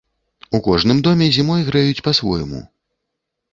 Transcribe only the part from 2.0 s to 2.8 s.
па-свойму.